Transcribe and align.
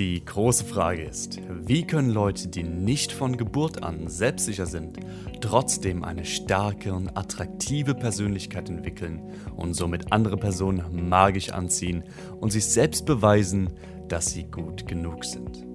Die 0.00 0.24
große 0.24 0.64
Frage 0.64 1.02
ist, 1.02 1.38
wie 1.66 1.86
können 1.86 2.08
Leute, 2.08 2.48
die 2.48 2.62
nicht 2.62 3.12
von 3.12 3.36
Geburt 3.36 3.82
an 3.82 4.08
selbstsicher 4.08 4.64
sind, 4.64 4.98
trotzdem 5.42 6.04
eine 6.04 6.24
starke 6.24 6.94
und 6.94 7.14
attraktive 7.18 7.94
Persönlichkeit 7.94 8.70
entwickeln 8.70 9.20
und 9.56 9.74
somit 9.74 10.10
andere 10.10 10.38
Personen 10.38 11.06
magisch 11.10 11.50
anziehen 11.50 12.02
und 12.40 12.50
sich 12.50 12.64
selbst 12.64 13.04
beweisen, 13.04 13.74
dass 14.08 14.30
sie 14.30 14.44
gut 14.44 14.88
genug 14.88 15.22
sind? 15.22 15.66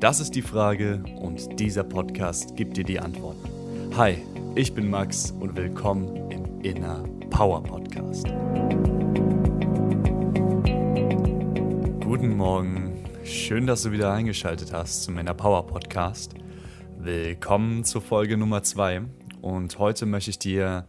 Das 0.00 0.18
ist 0.18 0.34
die 0.34 0.42
Frage 0.42 1.04
und 1.20 1.60
dieser 1.60 1.84
Podcast 1.84 2.56
gibt 2.56 2.76
dir 2.78 2.84
die 2.84 2.98
Antworten. 2.98 3.48
Hi, 3.96 4.16
ich 4.56 4.74
bin 4.74 4.90
Max 4.90 5.30
und 5.38 5.54
willkommen 5.54 6.32
im 6.32 6.62
Inner 6.62 7.04
Power 7.30 7.62
Podcast. 7.62 8.26
Guten 12.02 12.36
Morgen, 12.36 12.87
schön, 13.28 13.66
dass 13.66 13.82
du 13.82 13.92
wieder 13.92 14.10
eingeschaltet 14.10 14.72
hast 14.72 15.02
zum 15.02 15.18
Inner 15.18 15.34
Power 15.34 15.66
Podcast. 15.66 16.32
Willkommen 16.98 17.84
zur 17.84 18.00
Folge 18.00 18.38
Nummer 18.38 18.62
2 18.62 19.02
und 19.42 19.78
heute 19.78 20.06
möchte 20.06 20.30
ich 20.30 20.38
dir 20.38 20.88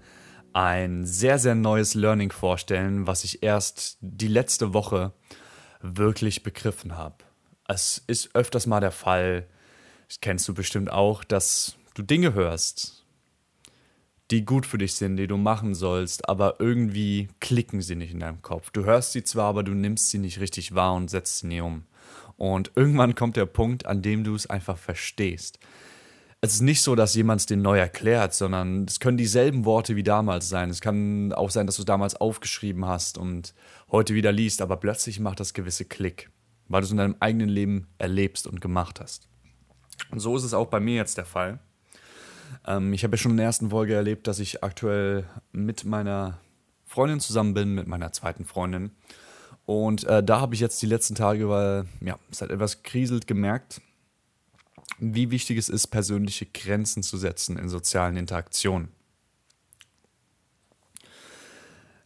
ein 0.54 1.06
sehr, 1.06 1.38
sehr 1.38 1.56
neues 1.56 1.96
Learning 1.96 2.32
vorstellen, 2.32 3.08
was 3.08 3.26
ich 3.26 3.44
erst 3.44 3.98
die 4.00 4.30
letzte 4.30 4.74
Woche 4.74 5.12
wirklich 5.82 6.42
begriffen 6.42 6.96
habe. 6.98 7.18
Es 7.68 8.02
ist 8.08 8.34
öfters 8.36 8.68
mal 8.68 8.80
der 8.80 8.92
Fall, 8.92 9.46
das 10.08 10.22
kennst 10.22 10.48
du 10.48 10.54
bestimmt 10.54 10.90
auch, 10.90 11.26
dass 11.26 11.76
du 11.94 12.04
Dinge 12.04 12.34
hörst, 12.34 12.99
die 14.32 14.46
gut 14.46 14.66
für 14.66 14.78
dich 14.78 14.94
sind, 14.94 15.18
die 15.18 15.28
du 15.28 15.38
machen 15.38 15.74
sollst, 15.74 16.30
aber 16.30 16.56
irgendwie 16.60 17.30
klicken 17.40 17.82
sie 17.82 17.96
nicht 17.96 18.14
in 18.14 18.20
deinem 18.20 18.42
Kopf. 18.42 18.72
Du 18.72 18.86
hörst 18.86 19.12
sie 19.12 19.24
zwar, 19.24 19.46
aber 19.46 19.64
du 19.64 19.74
nimmst 19.74 20.10
sie 20.10 20.20
nicht 20.20 20.40
richtig 20.40 20.76
wahr 20.76 20.94
und 20.94 21.10
setzt 21.10 21.40
sie 21.40 21.48
nie 21.48 21.62
um. 21.62 21.84
Und 22.38 22.72
irgendwann 22.76 23.16
kommt 23.16 23.36
der 23.36 23.46
Punkt, 23.46 23.86
an 23.86 24.02
dem 24.02 24.24
du 24.24 24.36
es 24.36 24.50
einfach 24.50 24.78
verstehst. 24.78 25.60
Es 26.42 26.54
ist 26.54 26.62
nicht 26.62 26.82
so, 26.82 26.96
dass 26.96 27.16
jemand 27.16 27.42
es 27.42 27.48
dir 27.48 27.58
neu 27.58 27.78
erklärt, 27.78 28.34
sondern 28.34 28.86
es 28.86 29.02
können 29.02 29.18
dieselben 29.18 29.66
Worte 29.66 29.98
wie 29.98 30.04
damals 30.04 30.48
sein. 30.48 30.70
Es 30.70 30.80
kann 30.80 31.34
auch 31.34 31.50
sein, 31.50 31.66
dass 31.66 31.76
du 31.76 31.82
es 31.82 31.86
damals 31.86 32.16
aufgeschrieben 32.16 32.86
hast 32.86 33.18
und 33.18 33.54
heute 33.92 34.14
wieder 34.14 34.32
liest, 34.32 34.62
aber 34.62 34.78
plötzlich 34.78 35.20
macht 35.20 35.42
das 35.42 35.54
gewisse 35.54 35.84
Klick 35.84 36.30
weil 36.70 36.82
du 36.82 36.86
es 36.86 36.92
in 36.92 36.98
deinem 36.98 37.16
eigenen 37.20 37.50
Leben 37.50 37.88
erlebst 37.98 38.48
und 38.48 38.62
gemacht 38.62 39.02
hast. 39.02 39.28
Und 40.12 40.20
so 40.20 40.38
ist 40.38 40.44
es 40.44 40.54
auch 40.54 40.68
bei 40.68 40.80
mir 40.80 40.96
jetzt 40.96 41.18
der 41.18 41.26
Fall. 41.26 41.60
Ähm, 42.66 42.94
ich 42.94 43.04
habe 43.04 43.16
ja 43.16 43.18
schon 43.18 43.32
in 43.32 43.38
der 43.38 43.48
ersten 43.48 43.70
Folge 43.70 43.94
erlebt, 43.94 44.28
dass 44.28 44.40
ich 44.40 44.64
aktuell 44.64 45.26
mit 45.52 45.86
meiner 45.86 46.40
Freundin 46.86 47.20
zusammen 47.20 47.54
bin, 47.54 47.76
mit 47.76 47.88
meiner 47.88 48.12
zweiten 48.12 48.46
Freundin. 48.46 48.92
Und 49.66 50.04
äh, 50.06 50.24
da 50.24 50.42
habe 50.42 50.56
ich 50.56 50.62
jetzt 50.62 50.82
die 50.82 50.88
letzten 50.88 51.16
Tage, 51.16 51.48
weil 51.50 51.86
ja, 52.02 52.18
es 52.32 52.42
hat 52.42 52.50
etwas 52.50 52.84
kriselt, 52.84 53.28
gemerkt, 53.28 53.82
wie 54.98 55.32
wichtig 55.32 55.58
es 55.58 55.70
ist, 55.70 55.88
persönliche 55.88 56.46
Grenzen 56.48 57.04
zu 57.04 57.18
setzen 57.18 57.58
in 57.58 57.70
sozialen 57.70 58.18
Interaktionen. 58.18 58.90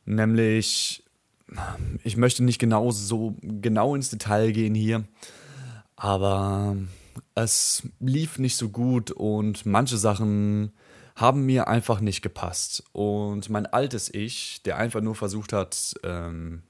Nämlich 0.05 1.03
ich 2.03 2.17
möchte 2.17 2.43
nicht 2.43 2.59
genau 2.59 2.91
so 2.91 3.35
genau 3.41 3.95
ins 3.95 4.09
Detail 4.09 4.51
gehen 4.51 4.75
hier, 4.75 5.03
aber 5.95 6.75
es 7.35 7.83
lief 7.99 8.39
nicht 8.39 8.55
so 8.55 8.69
gut 8.69 9.11
und 9.11 9.65
manche 9.65 9.97
Sachen 9.97 10.71
haben 11.15 11.45
mir 11.45 11.67
einfach 11.67 11.99
nicht 11.99 12.21
gepasst. 12.21 12.83
Und 12.91 13.49
mein 13.49 13.65
altes 13.65 14.13
Ich, 14.13 14.61
der 14.63 14.77
einfach 14.77 15.01
nur 15.01 15.15
versucht 15.15 15.53
hat, 15.53 15.95
ähm, 16.03 16.63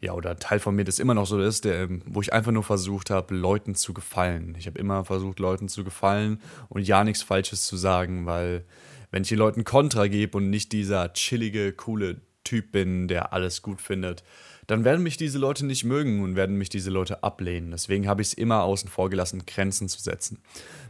ja, 0.00 0.12
oder 0.14 0.38
Teil 0.38 0.60
von 0.60 0.74
mir, 0.74 0.84
das 0.84 0.98
immer 0.98 1.14
noch 1.14 1.26
so 1.26 1.40
ist, 1.40 1.64
der, 1.64 1.88
wo 2.06 2.22
ich 2.22 2.32
einfach 2.32 2.52
nur 2.52 2.62
versucht 2.62 3.10
habe, 3.10 3.34
Leuten 3.34 3.74
zu 3.74 3.92
gefallen. 3.92 4.54
Ich 4.58 4.66
habe 4.66 4.78
immer 4.78 5.04
versucht, 5.04 5.38
Leuten 5.40 5.68
zu 5.68 5.84
gefallen 5.84 6.40
und 6.68 6.86
ja 6.86 7.04
nichts 7.04 7.22
Falsches 7.22 7.66
zu 7.66 7.76
sagen, 7.76 8.24
weil 8.24 8.64
wenn 9.10 9.22
ich 9.22 9.28
den 9.28 9.38
Leuten 9.38 9.64
Kontra 9.64 10.06
gebe 10.06 10.38
und 10.38 10.48
nicht 10.48 10.72
dieser 10.72 11.12
chillige, 11.12 11.72
coole 11.72 12.20
Typ 12.44 12.72
bin, 12.72 13.08
der 13.08 13.32
alles 13.32 13.60
gut 13.60 13.80
findet, 13.80 14.24
dann 14.70 14.84
werden 14.84 15.02
mich 15.02 15.16
diese 15.16 15.38
Leute 15.38 15.66
nicht 15.66 15.82
mögen 15.82 16.22
und 16.22 16.36
werden 16.36 16.56
mich 16.56 16.68
diese 16.68 16.90
Leute 16.90 17.24
ablehnen. 17.24 17.72
Deswegen 17.72 18.06
habe 18.06 18.22
ich 18.22 18.28
es 18.28 18.34
immer 18.34 18.62
außen 18.62 18.88
vor 18.88 19.10
gelassen, 19.10 19.44
Grenzen 19.44 19.88
zu 19.88 20.00
setzen. 20.00 20.38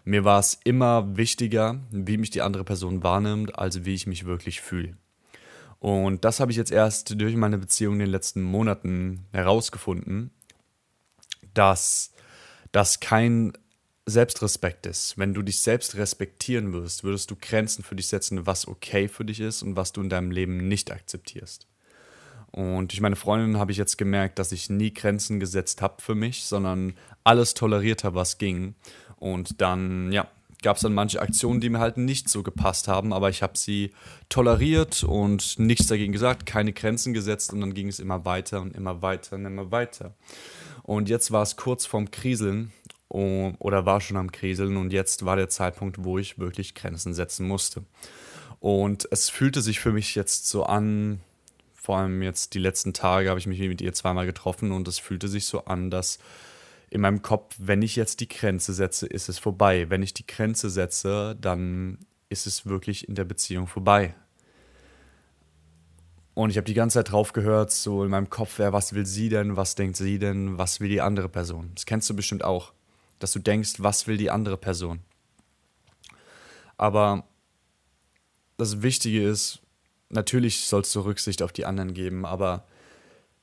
Mir 0.04 0.22
war 0.22 0.38
es 0.38 0.60
immer 0.64 1.16
wichtiger, 1.16 1.80
wie 1.90 2.18
mich 2.18 2.28
die 2.28 2.42
andere 2.42 2.64
Person 2.64 3.02
wahrnimmt, 3.02 3.58
als 3.58 3.86
wie 3.86 3.94
ich 3.94 4.06
mich 4.06 4.26
wirklich 4.26 4.60
fühle. 4.60 4.98
Und 5.78 6.26
das 6.26 6.40
habe 6.40 6.50
ich 6.50 6.58
jetzt 6.58 6.72
erst 6.72 7.18
durch 7.18 7.34
meine 7.36 7.56
Beziehung 7.56 7.94
in 7.94 8.00
den 8.00 8.10
letzten 8.10 8.42
Monaten 8.42 9.24
herausgefunden, 9.32 10.30
dass 11.54 12.12
das 12.72 13.00
kein 13.00 13.54
Selbstrespekt 14.04 14.84
ist. 14.84 15.16
Wenn 15.16 15.32
du 15.32 15.40
dich 15.40 15.62
selbst 15.62 15.96
respektieren 15.96 16.74
wirst, 16.74 17.02
würdest 17.02 17.30
du 17.30 17.36
Grenzen 17.40 17.82
für 17.82 17.96
dich 17.96 18.08
setzen, 18.08 18.46
was 18.46 18.68
okay 18.68 19.08
für 19.08 19.24
dich 19.24 19.40
ist 19.40 19.62
und 19.62 19.74
was 19.74 19.92
du 19.92 20.02
in 20.02 20.10
deinem 20.10 20.32
Leben 20.32 20.68
nicht 20.68 20.92
akzeptierst. 20.92 21.69
Und 22.52 22.92
durch 22.92 23.00
meine 23.00 23.16
Freundin 23.16 23.58
habe 23.58 23.72
ich 23.72 23.78
jetzt 23.78 23.96
gemerkt, 23.96 24.38
dass 24.38 24.52
ich 24.52 24.70
nie 24.70 24.92
Grenzen 24.92 25.40
gesetzt 25.40 25.82
habe 25.82 26.02
für 26.02 26.14
mich, 26.14 26.44
sondern 26.44 26.94
alles 27.24 27.54
toleriert 27.54 28.04
habe, 28.04 28.16
was 28.16 28.38
ging. 28.38 28.74
Und 29.16 29.60
dann, 29.60 30.10
ja, 30.12 30.28
gab 30.62 30.76
es 30.76 30.82
dann 30.82 30.94
manche 30.94 31.20
Aktionen, 31.20 31.60
die 31.60 31.70
mir 31.70 31.78
halt 31.78 31.96
nicht 31.96 32.28
so 32.28 32.42
gepasst 32.42 32.88
haben, 32.88 33.12
aber 33.12 33.30
ich 33.30 33.42
habe 33.42 33.56
sie 33.56 33.92
toleriert 34.28 35.04
und 35.04 35.58
nichts 35.58 35.86
dagegen 35.86 36.12
gesagt, 36.12 36.46
keine 36.46 36.72
Grenzen 36.72 37.14
gesetzt 37.14 37.52
und 37.52 37.60
dann 37.60 37.74
ging 37.74 37.88
es 37.88 37.98
immer 37.98 38.24
weiter 38.24 38.60
und 38.60 38.74
immer 38.74 39.02
weiter 39.02 39.36
und 39.36 39.46
immer 39.46 39.70
weiter. 39.70 40.14
Und 40.82 41.08
jetzt 41.08 41.30
war 41.30 41.42
es 41.42 41.56
kurz 41.56 41.86
vorm 41.86 42.10
Kriseln 42.10 42.72
oder 43.08 43.86
war 43.86 44.00
schon 44.00 44.16
am 44.16 44.30
Kriseln 44.30 44.76
und 44.76 44.92
jetzt 44.92 45.24
war 45.24 45.36
der 45.36 45.48
Zeitpunkt, 45.48 46.04
wo 46.04 46.18
ich 46.18 46.38
wirklich 46.38 46.74
Grenzen 46.74 47.14
setzen 47.14 47.46
musste. 47.46 47.84
Und 48.60 49.08
es 49.10 49.30
fühlte 49.30 49.62
sich 49.62 49.80
für 49.80 49.92
mich 49.92 50.14
jetzt 50.14 50.46
so 50.46 50.64
an, 50.64 51.20
vor 51.90 51.98
allem 51.98 52.22
jetzt 52.22 52.54
die 52.54 52.60
letzten 52.60 52.92
Tage 52.92 53.28
habe 53.28 53.40
ich 53.40 53.46
mich 53.48 53.58
mit 53.58 53.80
ihr 53.80 53.92
zweimal 53.92 54.24
getroffen 54.24 54.70
und 54.70 54.86
es 54.86 55.00
fühlte 55.00 55.26
sich 55.26 55.46
so 55.46 55.64
an, 55.64 55.90
dass 55.90 56.18
in 56.88 57.00
meinem 57.00 57.20
Kopf, 57.20 57.56
wenn 57.58 57.82
ich 57.82 57.96
jetzt 57.96 58.20
die 58.20 58.28
Grenze 58.28 58.72
setze, 58.72 59.06
ist 59.06 59.28
es 59.28 59.38
vorbei. 59.38 59.90
Wenn 59.90 60.02
ich 60.02 60.14
die 60.14 60.26
Grenze 60.26 60.70
setze, 60.70 61.36
dann 61.40 61.98
ist 62.28 62.46
es 62.46 62.66
wirklich 62.66 63.08
in 63.08 63.16
der 63.16 63.24
Beziehung 63.24 63.66
vorbei. 63.66 64.14
Und 66.34 66.50
ich 66.50 66.56
habe 66.56 66.64
die 66.64 66.74
ganze 66.74 67.00
Zeit 67.00 67.10
drauf 67.10 67.32
gehört, 67.32 67.72
so 67.72 68.04
in 68.04 68.10
meinem 68.10 68.30
Kopf, 68.30 68.60
ja, 68.60 68.72
was 68.72 68.94
will 68.94 69.04
sie 69.04 69.28
denn, 69.28 69.56
was 69.56 69.74
denkt 69.74 69.96
sie 69.96 70.18
denn, 70.18 70.58
was 70.58 70.80
will 70.80 70.88
die 70.88 71.00
andere 71.00 71.28
Person. 71.28 71.72
Das 71.74 71.86
kennst 71.86 72.08
du 72.08 72.14
bestimmt 72.14 72.44
auch 72.44 72.72
dass 73.20 73.32
du 73.32 73.38
denkst, 73.38 73.74
was 73.78 74.06
will 74.06 74.16
die 74.16 74.30
andere 74.30 74.56
Person. 74.56 75.00
Aber 76.76 77.24
das 78.56 78.82
Wichtige 78.82 79.22
ist, 79.22 79.60
natürlich 80.10 80.66
sollst 80.66 80.94
du 80.94 81.00
Rücksicht 81.00 81.42
auf 81.42 81.52
die 81.52 81.64
anderen 81.64 81.94
geben, 81.94 82.26
aber 82.26 82.66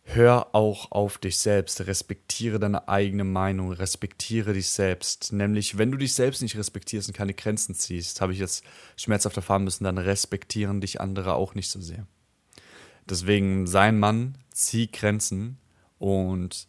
hör 0.04 0.56
auch 0.56 0.92
auf 0.92 1.18
dich 1.18 1.38
selbst, 1.38 1.86
respektiere 1.86 2.60
deine 2.60 2.88
eigene 2.88 3.26
Meinung, 3.26 3.74
respektiere 3.74 4.54
dich 4.54 4.70
selbst. 4.70 5.34
Nämlich, 5.34 5.78
wenn 5.78 5.92
du 5.92 5.98
dich 5.98 6.14
selbst 6.14 6.42
nicht 6.42 6.58
respektierst 6.58 7.10
und 7.10 7.14
keine 7.14 7.34
Grenzen 7.34 7.76
ziehst, 7.76 8.22
habe 8.22 8.32
ich 8.32 8.40
jetzt 8.40 8.64
schmerzhaft 8.96 9.36
erfahren 9.36 9.66
müssen, 9.66 9.84
dann 9.84 9.98
respektieren 9.98 10.80
dich 10.80 11.02
andere 11.02 11.34
auch 11.34 11.56
nicht 11.56 11.70
so 11.70 11.82
sehr. 11.82 12.08
Deswegen 13.10 13.68
sei 13.68 13.88
ein 13.88 14.00
Mann, 14.00 14.38
zieh 14.54 14.88
Grenzen 14.92 15.58
und 15.98 16.68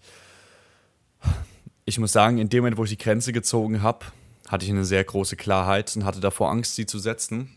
ich 1.84 1.98
muss 1.98 2.12
sagen, 2.12 2.38
in 2.38 2.48
dem 2.48 2.60
Moment, 2.60 2.76
wo 2.76 2.84
ich 2.84 2.90
die 2.90 2.98
Grenze 2.98 3.32
gezogen 3.32 3.82
habe, 3.82 4.06
hatte 4.48 4.64
ich 4.64 4.70
eine 4.70 4.84
sehr 4.84 5.02
große 5.04 5.36
Klarheit 5.36 5.94
und 5.96 6.04
hatte 6.04 6.20
davor 6.20 6.50
Angst, 6.50 6.74
sie 6.74 6.86
zu 6.86 6.98
setzen. 6.98 7.50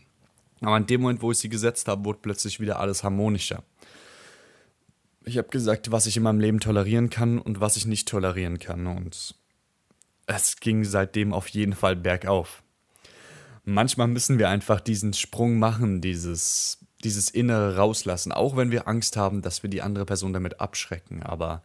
Aber 0.62 0.76
in 0.76 0.86
dem 0.86 1.02
Moment, 1.02 1.22
wo 1.22 1.32
ich 1.32 1.38
sie 1.38 1.48
gesetzt 1.48 1.88
habe, 1.88 2.04
wurde 2.04 2.20
plötzlich 2.22 2.60
wieder 2.60 2.78
alles 2.78 3.02
harmonischer. 3.04 3.62
Ich 5.24 5.38
habe 5.38 5.48
gesagt, 5.48 5.92
was 5.92 6.06
ich 6.06 6.16
in 6.16 6.22
meinem 6.22 6.40
Leben 6.40 6.60
tolerieren 6.60 7.10
kann 7.10 7.38
und 7.38 7.60
was 7.60 7.76
ich 7.76 7.86
nicht 7.86 8.08
tolerieren 8.08 8.58
kann. 8.58 8.86
Und 8.86 9.34
es 10.26 10.56
ging 10.60 10.84
seitdem 10.84 11.32
auf 11.32 11.48
jeden 11.48 11.74
Fall 11.74 11.96
bergauf. 11.96 12.62
Manchmal 13.64 14.08
müssen 14.08 14.38
wir 14.38 14.48
einfach 14.48 14.80
diesen 14.80 15.12
Sprung 15.12 15.58
machen, 15.58 16.00
dieses, 16.00 16.78
dieses 17.04 17.30
Innere 17.30 17.76
rauslassen, 17.76 18.32
auch 18.32 18.56
wenn 18.56 18.72
wir 18.72 18.88
Angst 18.88 19.16
haben, 19.16 19.42
dass 19.42 19.62
wir 19.62 19.70
die 19.70 19.82
andere 19.82 20.04
Person 20.04 20.32
damit 20.32 20.60
abschrecken. 20.60 21.22
Aber 21.22 21.62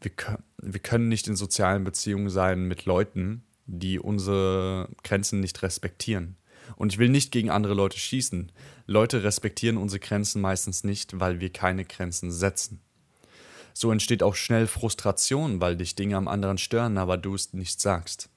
wir, 0.00 0.12
wir 0.58 0.80
können 0.80 1.08
nicht 1.08 1.28
in 1.28 1.36
sozialen 1.36 1.84
Beziehungen 1.84 2.30
sein 2.30 2.64
mit 2.64 2.86
Leuten, 2.86 3.44
die 3.66 3.98
unsere 3.98 4.88
Grenzen 5.02 5.40
nicht 5.40 5.62
respektieren. 5.62 6.36
Und 6.76 6.92
ich 6.92 6.98
will 6.98 7.08
nicht 7.08 7.30
gegen 7.30 7.50
andere 7.50 7.74
Leute 7.74 7.98
schießen. 7.98 8.52
Leute 8.86 9.22
respektieren 9.22 9.76
unsere 9.76 10.00
Grenzen 10.00 10.40
meistens 10.40 10.84
nicht, 10.84 11.18
weil 11.20 11.40
wir 11.40 11.50
keine 11.50 11.84
Grenzen 11.84 12.30
setzen. 12.32 12.80
So 13.72 13.90
entsteht 13.90 14.22
auch 14.22 14.36
schnell 14.36 14.66
Frustration, 14.66 15.60
weil 15.60 15.76
dich 15.76 15.96
Dinge 15.96 16.16
am 16.16 16.28
anderen 16.28 16.58
stören, 16.58 16.96
aber 16.96 17.16
du 17.16 17.34
es 17.34 17.52
nicht 17.52 17.80
sagst. 17.80 18.28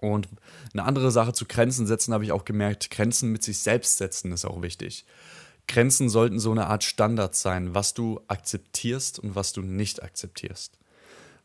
Und 0.00 0.28
eine 0.72 0.84
andere 0.84 1.10
Sache 1.10 1.32
zu 1.32 1.44
Grenzen 1.44 1.86
setzen 1.86 2.14
habe 2.14 2.24
ich 2.24 2.32
auch 2.32 2.44
gemerkt, 2.44 2.90
Grenzen 2.90 3.32
mit 3.32 3.42
sich 3.42 3.58
selbst 3.58 3.98
setzen 3.98 4.32
ist 4.32 4.44
auch 4.44 4.62
wichtig. 4.62 5.04
Grenzen 5.66 6.08
sollten 6.08 6.40
so 6.40 6.50
eine 6.50 6.66
Art 6.66 6.82
Standard 6.82 7.34
sein, 7.34 7.74
was 7.74 7.94
du 7.94 8.20
akzeptierst 8.26 9.18
und 9.18 9.34
was 9.34 9.52
du 9.52 9.60
nicht 9.60 10.02
akzeptierst. 10.02 10.78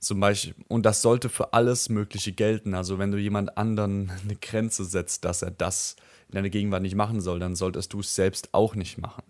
Zum 0.04 0.20
Beispiel, 0.20 0.54
und 0.68 0.86
das 0.86 1.02
sollte 1.02 1.30
für 1.30 1.54
alles 1.54 1.88
Mögliche 1.88 2.34
gelten. 2.34 2.74
Also 2.74 3.00
wenn 3.00 3.12
du 3.12 3.18
jemand 3.18 3.58
anderen 3.58 4.12
eine 4.24 4.36
Grenze 4.36 4.84
setzt, 4.84 5.24
dass 5.24 5.42
er 5.42 5.52
das 5.52 5.96
in 6.28 6.36
deiner 6.36 6.50
Gegenwart 6.50 6.82
nicht 6.82 6.96
machen 6.96 7.22
soll, 7.22 7.40
dann 7.40 7.56
solltest 7.56 7.94
du 7.94 8.02
es 8.02 8.14
selbst 8.14 8.54
auch 8.54 8.76
nicht 8.76 8.98
machen. 8.98 9.24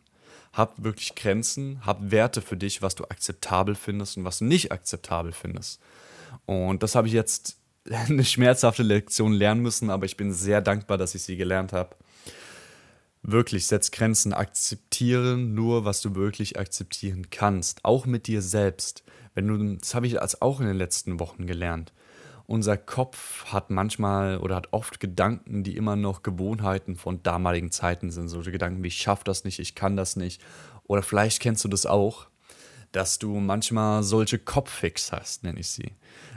Hab 0.52 0.84
wirklich 0.84 1.14
Grenzen, 1.16 1.86
hab 1.86 2.12
Werte 2.12 2.42
für 2.42 2.58
dich, 2.58 2.82
was 2.82 2.96
du 2.96 3.04
akzeptabel 3.06 3.76
findest 3.76 4.18
und 4.18 4.26
was 4.26 4.40
du 4.40 4.46
nicht 4.46 4.72
akzeptabel 4.72 5.32
findest. 5.32 5.80
Und 6.46 6.82
das 6.82 6.96
habe 6.96 7.08
ich 7.08 7.14
jetzt 7.14 7.58
eine 7.92 8.26
schmerzhafte 8.26 8.82
Lektion 8.82 9.34
lernen 9.34 9.62
müssen, 9.62 9.92
aber 9.92 10.06
ich 10.06 10.18
bin 10.18 10.34
sehr 10.34 10.62
dankbar, 10.62 10.98
dass 10.98 11.14
ich 11.14 11.22
sie 11.22 11.38
gelernt 11.38 11.72
habe. 11.72 11.96
Wirklich, 13.26 13.68
setz 13.68 13.92
Grenzen, 13.92 14.34
akzeptiere 14.34 15.38
nur, 15.38 15.86
was 15.86 16.02
du 16.02 16.14
wirklich 16.14 16.60
akzeptieren 16.60 17.30
kannst, 17.30 17.86
auch 17.86 18.06
mit 18.06 18.28
dir 18.28 18.42
selbst. 18.42 19.06
Wenn 19.34 19.48
du, 19.48 19.78
das 19.78 19.96
habe 19.96 20.08
ich 20.08 20.22
als 20.22 20.42
auch 20.42 20.60
in 20.60 20.68
den 20.68 20.76
letzten 20.76 21.22
Wochen 21.22 21.48
gelernt. 21.48 21.94
Unser 22.48 22.76
Kopf 22.76 23.46
hat 23.46 23.70
manchmal 23.70 24.40
oder 24.40 24.58
hat 24.58 24.74
oft 24.74 25.00
Gedanken, 25.00 25.64
die 25.64 25.78
immer 25.78 25.96
noch 25.96 26.22
Gewohnheiten 26.22 26.98
von 26.98 27.24
damaligen 27.24 27.72
Zeiten 27.72 28.12
sind. 28.12 28.28
So 28.28 28.42
Gedanken 28.42 28.84
wie 28.84 28.90
ich 28.90 28.98
schaffe 28.98 29.24
das 29.24 29.46
nicht, 29.46 29.60
ich 29.60 29.74
kann 29.74 29.96
das 29.96 30.18
nicht. 30.18 30.42
Oder 30.84 31.02
vielleicht 31.02 31.40
kennst 31.40 31.64
du 31.64 31.70
das 31.70 31.86
auch, 31.86 32.28
dass 32.94 33.18
du 33.18 33.40
manchmal 33.40 34.04
solche 34.04 34.38
Kopffix 34.40 35.12
hast, 35.12 35.44
nenne 35.44 35.60
ich 35.60 35.70
sie. 35.70 35.92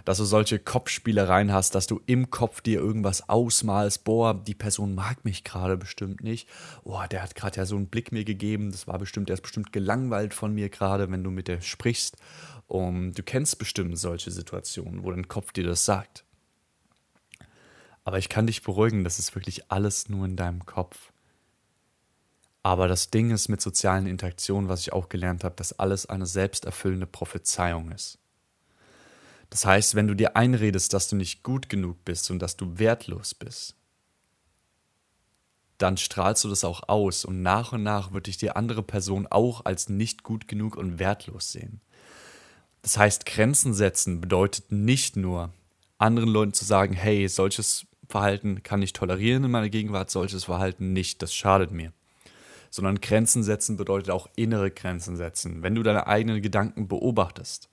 Dass 0.06 0.18
du 0.18 0.24
solche 0.24 0.58
Kopfspielereien 0.58 1.52
hast, 1.52 1.74
dass 1.74 1.86
du 1.86 2.00
im 2.06 2.30
Kopf 2.30 2.62
dir 2.62 2.80
irgendwas 2.80 3.28
ausmalst. 3.28 4.04
Boah, 4.04 4.34
die 4.34 4.54
Person 4.54 4.94
mag 4.94 5.24
mich 5.24 5.44
gerade 5.44 5.76
bestimmt 5.76 6.24
nicht. 6.24 6.48
Boah, 6.82 7.06
der 7.08 7.22
hat 7.22 7.34
gerade 7.34 7.58
ja 7.58 7.66
so 7.66 7.76
einen 7.76 7.88
Blick 7.88 8.10
mir 8.10 8.24
gegeben. 8.24 8.72
Das 8.72 8.86
war 8.86 8.98
bestimmt, 8.98 9.28
der 9.28 9.34
ist 9.34 9.42
bestimmt 9.42 9.72
gelangweilt 9.72 10.32
von 10.32 10.54
mir 10.54 10.70
gerade, 10.70 11.10
wenn 11.10 11.22
du 11.22 11.30
mit 11.30 11.46
der 11.46 11.60
sprichst. 11.60 12.16
Und 12.66 13.12
du 13.12 13.22
kennst 13.22 13.58
bestimmt 13.58 13.98
solche 13.98 14.30
Situationen, 14.30 15.04
wo 15.04 15.10
dein 15.10 15.28
Kopf 15.28 15.52
dir 15.52 15.64
das 15.64 15.84
sagt. 15.84 16.24
Aber 18.02 18.18
ich 18.18 18.30
kann 18.30 18.46
dich 18.46 18.62
beruhigen, 18.62 19.04
das 19.04 19.18
ist 19.18 19.34
wirklich 19.34 19.70
alles 19.70 20.08
nur 20.08 20.24
in 20.24 20.36
deinem 20.36 20.64
Kopf. 20.64 21.12
Aber 22.66 22.88
das 22.88 23.10
Ding 23.10 23.30
ist 23.30 23.46
mit 23.46 23.60
sozialen 23.60 24.08
Interaktionen, 24.08 24.68
was 24.68 24.80
ich 24.80 24.92
auch 24.92 25.08
gelernt 25.08 25.44
habe, 25.44 25.54
dass 25.54 25.78
alles 25.78 26.06
eine 26.06 26.26
selbsterfüllende 26.26 27.06
Prophezeiung 27.06 27.92
ist. 27.92 28.18
Das 29.50 29.64
heißt, 29.64 29.94
wenn 29.94 30.08
du 30.08 30.14
dir 30.14 30.36
einredest, 30.36 30.92
dass 30.92 31.06
du 31.06 31.14
nicht 31.14 31.44
gut 31.44 31.68
genug 31.68 32.04
bist 32.04 32.28
und 32.28 32.40
dass 32.40 32.56
du 32.56 32.80
wertlos 32.80 33.34
bist, 33.34 33.76
dann 35.78 35.96
strahlst 35.96 36.42
du 36.42 36.48
das 36.48 36.64
auch 36.64 36.88
aus 36.88 37.24
und 37.24 37.40
nach 37.40 37.70
und 37.70 37.84
nach 37.84 38.12
wird 38.12 38.26
dich 38.26 38.36
die 38.36 38.50
andere 38.50 38.82
Person 38.82 39.28
auch 39.28 39.64
als 39.64 39.88
nicht 39.88 40.24
gut 40.24 40.48
genug 40.48 40.74
und 40.74 40.98
wertlos 40.98 41.52
sehen. 41.52 41.80
Das 42.82 42.98
heißt, 42.98 43.26
Grenzen 43.26 43.74
setzen 43.74 44.20
bedeutet 44.20 44.72
nicht 44.72 45.14
nur, 45.14 45.52
anderen 45.98 46.30
Leuten 46.30 46.52
zu 46.52 46.64
sagen, 46.64 46.94
hey, 46.94 47.28
solches 47.28 47.86
Verhalten 48.08 48.64
kann 48.64 48.82
ich 48.82 48.92
tolerieren 48.92 49.44
in 49.44 49.52
meiner 49.52 49.70
Gegenwart, 49.70 50.10
solches 50.10 50.46
Verhalten 50.46 50.92
nicht, 50.92 51.22
das 51.22 51.32
schadet 51.32 51.70
mir. 51.70 51.92
Sondern 52.76 53.00
Grenzen 53.00 53.42
setzen 53.42 53.76
bedeutet 53.76 54.10
auch 54.10 54.28
innere 54.36 54.70
Grenzen 54.70 55.16
setzen. 55.16 55.62
Wenn 55.62 55.74
du 55.74 55.82
deine 55.82 56.06
eigenen 56.06 56.42
Gedanken 56.42 56.88
beobachtest 56.88 57.70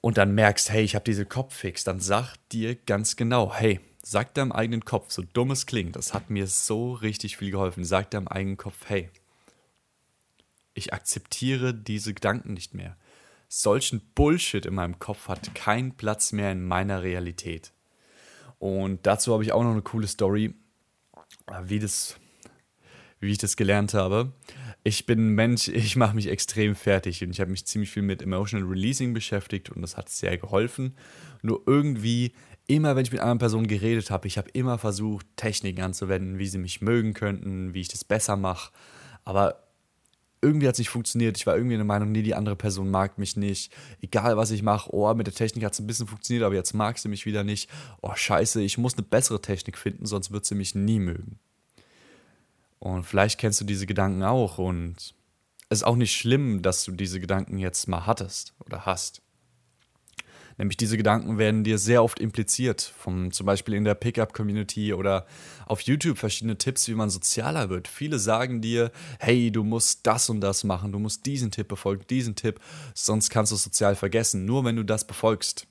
und 0.00 0.16
dann 0.16 0.34
merkst, 0.34 0.70
hey, 0.70 0.84
ich 0.84 0.94
habe 0.94 1.04
diese 1.04 1.26
Kopffix, 1.26 1.82
dann 1.82 1.98
sag 1.98 2.36
dir 2.52 2.76
ganz 2.76 3.16
genau, 3.16 3.52
hey, 3.52 3.80
sag 4.02 4.32
deinem 4.34 4.52
eigenen 4.52 4.84
Kopf, 4.84 5.10
so 5.10 5.22
dumm 5.32 5.50
es 5.50 5.66
klingt, 5.66 5.96
das 5.96 6.14
hat 6.14 6.30
mir 6.30 6.46
so 6.46 6.92
richtig 6.92 7.36
viel 7.36 7.50
geholfen, 7.50 7.84
sag 7.84 8.10
deinem 8.10 8.28
eigenen 8.28 8.56
Kopf, 8.56 8.76
hey, 8.86 9.10
ich 10.74 10.92
akzeptiere 10.92 11.74
diese 11.74 12.14
Gedanken 12.14 12.52
nicht 12.52 12.74
mehr 12.74 12.96
solchen 13.62 14.00
Bullshit 14.14 14.66
in 14.66 14.74
meinem 14.74 14.98
Kopf 14.98 15.28
hat 15.28 15.54
keinen 15.54 15.96
Platz 15.96 16.32
mehr 16.32 16.50
in 16.52 16.64
meiner 16.64 17.02
Realität. 17.02 17.72
Und 18.58 19.06
dazu 19.06 19.32
habe 19.32 19.44
ich 19.44 19.52
auch 19.52 19.62
noch 19.62 19.70
eine 19.70 19.82
coole 19.82 20.08
Story, 20.08 20.54
wie, 21.62 21.78
das, 21.78 22.16
wie 23.24 23.32
ich 23.32 23.38
das 23.38 23.56
gelernt 23.56 23.94
habe. 23.94 24.32
Ich 24.82 25.06
bin 25.06 25.28
ein 25.28 25.34
Mensch, 25.34 25.68
ich 25.68 25.96
mache 25.96 26.14
mich 26.14 26.28
extrem 26.28 26.74
fertig 26.74 27.22
und 27.22 27.30
ich 27.30 27.40
habe 27.40 27.50
mich 27.50 27.66
ziemlich 27.66 27.90
viel 27.90 28.02
mit 28.02 28.22
Emotional 28.22 28.68
Releasing 28.68 29.14
beschäftigt 29.14 29.70
und 29.70 29.82
das 29.82 29.96
hat 29.96 30.08
sehr 30.08 30.38
geholfen. 30.38 30.94
Nur 31.42 31.62
irgendwie, 31.66 32.32
immer 32.66 32.96
wenn 32.96 33.04
ich 33.04 33.12
mit 33.12 33.20
anderen 33.20 33.38
Personen 33.38 33.66
geredet 33.66 34.10
habe, 34.10 34.26
ich 34.26 34.38
habe 34.38 34.50
immer 34.52 34.78
versucht, 34.78 35.26
Techniken 35.36 35.82
anzuwenden, 35.82 36.38
wie 36.38 36.46
sie 36.46 36.58
mich 36.58 36.80
mögen 36.80 37.14
könnten, 37.14 37.74
wie 37.74 37.80
ich 37.80 37.88
das 37.88 38.04
besser 38.04 38.36
mache. 38.36 38.72
Aber 39.24 39.64
irgendwie 40.44 40.68
hat 40.68 40.74
es 40.74 40.78
nicht 40.78 40.90
funktioniert. 40.90 41.38
Ich 41.38 41.46
war 41.46 41.56
irgendwie 41.56 41.74
in 41.74 41.80
der 41.80 41.86
Meinung, 41.86 42.12
nee, 42.12 42.22
die 42.22 42.34
andere 42.34 42.54
Person 42.54 42.90
mag 42.90 43.18
mich 43.18 43.36
nicht. 43.36 43.72
Egal, 44.02 44.36
was 44.36 44.50
ich 44.50 44.62
mache, 44.62 44.90
oh, 44.92 45.12
mit 45.14 45.26
der 45.26 45.34
Technik 45.34 45.64
hat 45.64 45.72
es 45.72 45.80
ein 45.80 45.86
bisschen 45.86 46.06
funktioniert, 46.06 46.44
aber 46.44 46.54
jetzt 46.54 46.74
mag 46.74 46.98
sie 46.98 47.08
mich 47.08 47.24
wieder 47.24 47.44
nicht. 47.44 47.70
Oh, 48.02 48.14
scheiße, 48.14 48.62
ich 48.62 48.76
muss 48.76 48.94
eine 48.94 49.02
bessere 49.04 49.40
Technik 49.40 49.78
finden, 49.78 50.04
sonst 50.04 50.30
wird 50.30 50.44
sie 50.44 50.54
mich 50.54 50.74
nie 50.74 51.00
mögen. 51.00 51.38
Und 52.84 53.04
vielleicht 53.04 53.40
kennst 53.40 53.62
du 53.62 53.64
diese 53.64 53.86
Gedanken 53.86 54.22
auch 54.22 54.58
und 54.58 55.14
es 55.70 55.78
ist 55.78 55.84
auch 55.84 55.96
nicht 55.96 56.14
schlimm, 56.14 56.60
dass 56.60 56.84
du 56.84 56.92
diese 56.92 57.18
Gedanken 57.18 57.58
jetzt 57.58 57.88
mal 57.88 58.04
hattest 58.04 58.52
oder 58.62 58.84
hast. 58.84 59.22
Nämlich 60.58 60.76
diese 60.76 60.98
Gedanken 60.98 61.38
werden 61.38 61.64
dir 61.64 61.78
sehr 61.78 62.04
oft 62.04 62.20
impliziert, 62.20 62.82
vom, 62.82 63.32
zum 63.32 63.46
Beispiel 63.46 63.72
in 63.72 63.84
der 63.84 63.94
Pickup-Community 63.94 64.92
oder 64.92 65.26
auf 65.64 65.80
YouTube 65.80 66.18
verschiedene 66.18 66.58
Tipps, 66.58 66.86
wie 66.86 66.94
man 66.94 67.08
sozialer 67.08 67.70
wird. 67.70 67.88
Viele 67.88 68.18
sagen 68.18 68.60
dir, 68.60 68.92
hey, 69.18 69.50
du 69.50 69.64
musst 69.64 70.06
das 70.06 70.28
und 70.28 70.42
das 70.42 70.62
machen, 70.62 70.92
du 70.92 70.98
musst 70.98 71.24
diesen 71.24 71.50
Tipp 71.50 71.68
befolgen, 71.68 72.04
diesen 72.10 72.36
Tipp, 72.36 72.60
sonst 72.92 73.30
kannst 73.30 73.50
du 73.50 73.56
sozial 73.56 73.96
vergessen. 73.96 74.44
Nur 74.44 74.62
wenn 74.66 74.76
du 74.76 74.82
das 74.82 75.06
befolgst, 75.06 75.66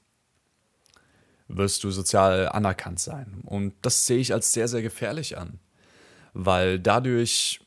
wirst 1.48 1.84
du 1.84 1.92
sozial 1.92 2.50
anerkannt 2.50 3.00
sein. 3.00 3.42
Und 3.46 3.76
das 3.84 4.08
sehe 4.08 4.18
ich 4.18 4.34
als 4.34 4.52
sehr, 4.52 4.68
sehr 4.68 4.82
gefährlich 4.82 5.38
an, 5.38 5.60
weil 6.34 6.80
dadurch 6.80 7.60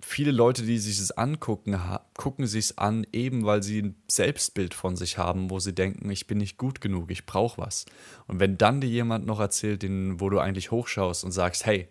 viele 0.00 0.32
Leute, 0.32 0.62
die 0.62 0.78
sich 0.78 0.98
es 0.98 1.12
angucken, 1.12 1.78
gucken 2.16 2.46
sich 2.46 2.66
es 2.66 2.78
an, 2.78 3.06
eben 3.12 3.44
weil 3.44 3.62
sie 3.62 3.82
ein 3.82 3.96
Selbstbild 4.08 4.74
von 4.74 4.96
sich 4.96 5.18
haben, 5.18 5.50
wo 5.50 5.58
sie 5.58 5.74
denken, 5.74 6.10
ich 6.10 6.26
bin 6.26 6.38
nicht 6.38 6.58
gut 6.58 6.80
genug, 6.80 7.10
ich 7.10 7.26
brauche 7.26 7.60
was. 7.60 7.86
Und 8.26 8.40
wenn 8.40 8.58
dann 8.58 8.80
dir 8.80 8.88
jemand 8.88 9.26
noch 9.26 9.40
erzählt, 9.40 9.82
den, 9.82 10.20
wo 10.20 10.28
du 10.28 10.38
eigentlich 10.38 10.70
hochschaust 10.70 11.24
und 11.24 11.32
sagst, 11.32 11.66
hey, 11.66 11.88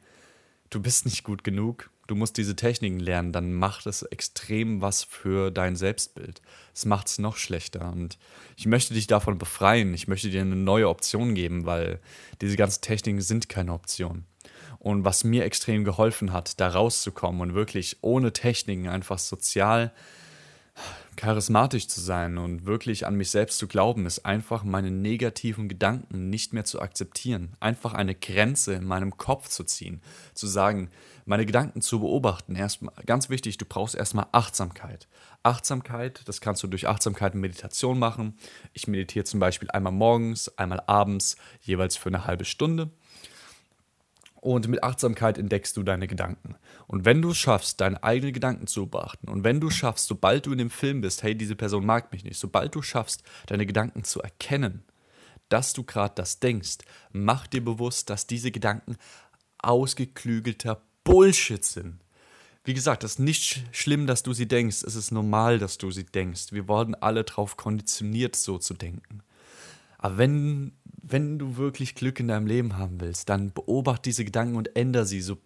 du 0.70 0.82
bist 0.82 1.06
nicht 1.06 1.24
gut 1.24 1.44
genug, 1.44 1.90
du 2.08 2.16
musst 2.16 2.38
diese 2.38 2.56
Techniken 2.56 3.00
lernen, 3.00 3.32
dann 3.32 3.54
macht 3.54 3.86
es 3.86 4.04
extrem 4.04 4.82
was 4.82 5.04
für 5.04 5.50
dein 5.50 5.76
Selbstbild. 5.76 6.42
Es 6.74 6.86
macht 6.86 7.08
es 7.08 7.20
noch 7.20 7.38
schlechter. 7.38 7.92
Und 7.92 8.18
ich 8.58 8.66
möchte 8.66 8.94
dich 8.94 9.08
davon 9.08 9.38
befreien. 9.38 9.94
Ich 9.94 10.08
möchte 10.08 10.30
dir 10.30 10.42
eine 10.42 10.56
neue 10.56 10.90
Option 10.90 11.36
geben, 11.36 11.66
weil 11.66 12.00
diese 12.42 12.58
ganzen 12.58 12.82
Techniken 12.82 13.22
sind 13.22 13.50
keine 13.50 13.74
Option. 13.74 14.26
Und 14.82 15.06
was 15.06 15.24
mir 15.24 15.46
extrem 15.46 15.84
geholfen 15.84 16.34
hat, 16.34 16.60
da 16.60 16.70
rauszukommen 16.70 17.42
und 17.42 17.54
wirklich 17.54 17.98
ohne 18.02 18.34
Techniken 18.34 18.88
einfach 18.88 19.20
sozial 19.20 19.92
charismatisch 21.16 21.88
zu 21.88 22.02
sein 22.02 22.40
und 22.40 22.66
wirklich 22.66 23.06
an 23.06 23.14
mich 23.14 23.30
selbst 23.30 23.60
zu 23.60 23.68
glauben, 23.68 24.08
ist 24.08 24.26
einfach 24.26 24.64
meine 24.64 24.90
negativen 24.90 25.70
Gedanken 25.70 26.32
nicht 26.32 26.52
mehr 26.54 26.64
zu 26.64 26.82
akzeptieren. 26.82 27.54
Einfach 27.60 27.94
eine 27.94 28.16
Grenze 28.16 28.74
in 28.74 28.86
meinem 28.86 29.18
Kopf 29.18 29.50
zu 29.50 29.64
ziehen. 29.66 30.02
Zu 30.34 30.48
sagen, 30.48 30.90
meine 31.26 31.46
Gedanken 31.46 31.82
zu 31.82 32.00
beobachten. 32.00 32.56
Erstmal, 32.56 32.96
ganz 33.06 33.30
wichtig, 33.30 33.60
du 33.60 33.66
brauchst 33.66 33.94
erstmal 33.94 34.30
Achtsamkeit. 34.32 35.08
Achtsamkeit, 35.44 36.22
das 36.26 36.42
kannst 36.42 36.64
du 36.64 36.68
durch 36.68 36.88
Achtsamkeit 36.88 37.36
und 37.36 37.42
Meditation 37.42 38.00
machen. 38.00 38.36
Ich 38.74 38.88
meditiere 38.88 39.26
zum 39.26 39.40
Beispiel 39.40 39.70
einmal 39.70 39.94
morgens, 39.94 40.58
einmal 40.58 40.82
abends, 40.88 41.36
jeweils 41.62 41.98
für 41.98 42.10
eine 42.10 42.26
halbe 42.26 42.46
Stunde. 42.46 42.90
Und 44.42 44.68
mit 44.68 44.84
Achtsamkeit 44.84 45.38
entdeckst 45.38 45.78
du 45.78 45.84
deine 45.84 46.08
Gedanken. 46.08 46.56
Und 46.88 47.06
wenn 47.06 47.22
du 47.22 47.30
es 47.30 47.38
schaffst, 47.38 47.80
deine 47.80 48.04
eigenen 48.04 48.34
Gedanken 48.34 48.66
zu 48.66 48.88
beachten, 48.88 49.30
und 49.30 49.44
wenn 49.44 49.60
du 49.60 49.70
schaffst, 49.70 50.08
sobald 50.08 50.48
du 50.48 50.52
in 50.52 50.58
dem 50.58 50.72
Film 50.72 51.02
bist, 51.02 51.22
hey, 51.22 51.36
diese 51.36 51.56
Person 51.56 51.86
mag 51.86 52.12
mich 52.12 52.24
nicht, 52.24 52.40
sobald 52.40 52.74
du 52.74 52.82
schaffst, 52.82 53.24
deine 53.46 53.68
Gedanken 53.68 54.04
zu 54.04 54.20
erkennen, 54.20 54.84
dass 55.50 55.74
du 55.74 55.84
gerade 55.84 56.16
das 56.16 56.40
denkst, 56.40 56.80
mach 57.12 57.46
dir 57.46 57.64
bewusst, 57.64 58.10
dass 58.10 58.26
diese 58.26 58.52
Gedanken 58.52 58.98
ausgeklügelter 59.60 60.82
Bullshit 61.04 61.64
sind. 61.64 62.00
Wie 62.64 62.74
gesagt, 62.74 63.04
es 63.04 63.14
ist 63.14 63.20
nicht 63.20 63.64
schlimm, 63.72 64.08
dass 64.08 64.24
du 64.24 64.34
sie 64.34 64.48
denkst. 64.48 64.84
Es 64.84 64.96
ist 64.96 65.12
normal, 65.12 65.60
dass 65.60 65.78
du 65.78 65.92
sie 65.92 66.06
denkst. 66.06 66.52
Wir 66.52 66.68
wurden 66.68 66.96
alle 66.96 67.24
darauf 67.24 67.58
konditioniert, 67.58 68.36
so 68.36 68.58
zu 68.58 68.74
denken. 68.74 69.24
Aber 70.02 70.18
wenn, 70.18 70.74
wenn 70.84 71.40
du 71.40 71.58
wirklich 71.58 71.96
Glück 71.96 72.20
in 72.20 72.28
deinem 72.28 72.48
Leben 72.48 72.78
haben 72.78 73.00
willst, 73.00 73.30
dann 73.30 73.54
beobachte 73.54 74.10
diese 74.10 74.26
Gedanken 74.26 74.56
und 74.56 74.76
ändere 74.76 75.06
sie. 75.06 75.22
So, 75.22 75.38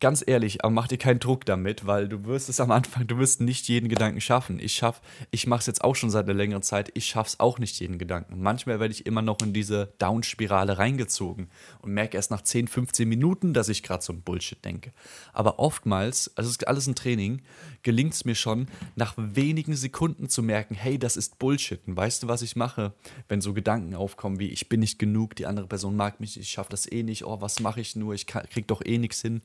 ganz 0.00 0.22
ehrlich, 0.26 0.64
aber 0.64 0.72
mach 0.72 0.88
dir 0.88 0.98
keinen 0.98 1.18
Druck 1.18 1.44
damit, 1.44 1.86
weil 1.86 2.08
du 2.08 2.24
wirst 2.24 2.48
es 2.48 2.60
am 2.60 2.70
Anfang, 2.70 3.06
du 3.06 3.18
wirst 3.18 3.40
nicht 3.40 3.68
jeden 3.68 3.88
Gedanken 3.88 4.20
schaffen. 4.20 4.60
Ich 4.60 4.74
schaff, 4.74 5.00
ich 5.30 5.46
mache 5.46 5.60
es 5.60 5.66
jetzt 5.66 5.82
auch 5.82 5.96
schon 5.96 6.10
seit 6.10 6.26
einer 6.26 6.34
längeren 6.34 6.62
Zeit, 6.62 6.90
ich 6.94 7.06
schaff's 7.06 7.40
auch 7.40 7.58
nicht 7.58 7.80
jeden 7.80 7.98
Gedanken. 7.98 8.40
Manchmal 8.40 8.78
werde 8.78 8.92
ich 8.92 9.06
immer 9.06 9.22
noch 9.22 9.38
in 9.42 9.52
diese 9.52 9.92
Down-Spirale 9.98 10.78
reingezogen 10.78 11.48
und 11.80 11.92
merke 11.92 12.16
erst 12.16 12.30
nach 12.30 12.42
10, 12.42 12.68
15 12.68 13.08
Minuten, 13.08 13.54
dass 13.54 13.68
ich 13.68 13.82
gerade 13.82 14.04
so 14.04 14.12
ein 14.12 14.22
Bullshit 14.22 14.64
denke. 14.64 14.92
Aber 15.32 15.58
oftmals, 15.58 16.30
also 16.36 16.48
es 16.48 16.56
ist 16.56 16.68
alles 16.68 16.86
ein 16.86 16.94
Training, 16.94 17.42
gelingt 17.82 18.14
es 18.14 18.24
mir 18.24 18.34
schon, 18.36 18.68
nach 18.94 19.14
wenigen 19.16 19.74
Sekunden 19.74 20.28
zu 20.28 20.42
merken, 20.42 20.74
hey, 20.74 20.98
das 20.98 21.16
ist 21.16 21.38
Bullshit. 21.38 21.80
Und 21.86 21.96
weißt 21.96 22.22
du, 22.22 22.28
was 22.28 22.42
ich 22.42 22.54
mache, 22.54 22.92
wenn 23.28 23.40
so 23.40 23.52
Gedanken 23.52 23.94
aufkommen 23.94 24.38
wie, 24.38 24.48
ich 24.48 24.68
bin 24.68 24.80
nicht 24.80 24.98
genug, 24.98 25.34
die 25.34 25.46
andere 25.46 25.66
Person 25.66 25.96
mag 25.96 26.20
mich, 26.20 26.38
ich 26.38 26.48
schaffe 26.48 26.70
das 26.70 26.90
eh 26.90 27.02
nicht, 27.02 27.24
oh, 27.24 27.40
was 27.40 27.60
mache 27.60 27.80
ich 27.80 27.96
nur, 27.96 28.14
ich 28.14 28.26
krieg 28.26 28.68
doch 28.68 28.82
eh 28.84 28.98
nichts 28.98 29.22
hin 29.22 29.42